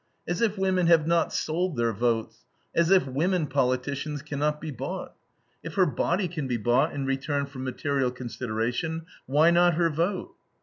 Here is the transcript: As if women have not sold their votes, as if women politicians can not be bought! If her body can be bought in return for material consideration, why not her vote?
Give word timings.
As 0.27 0.41
if 0.41 0.57
women 0.57 0.87
have 0.87 1.05
not 1.05 1.31
sold 1.31 1.77
their 1.77 1.93
votes, 1.93 2.43
as 2.73 2.89
if 2.89 3.05
women 3.05 3.45
politicians 3.45 4.23
can 4.23 4.39
not 4.39 4.59
be 4.59 4.71
bought! 4.71 5.13
If 5.61 5.75
her 5.75 5.85
body 5.85 6.27
can 6.27 6.47
be 6.47 6.57
bought 6.57 6.91
in 6.91 7.05
return 7.05 7.45
for 7.45 7.59
material 7.59 8.09
consideration, 8.09 9.03
why 9.27 9.51
not 9.51 9.75
her 9.75 9.91
vote? 9.91 10.33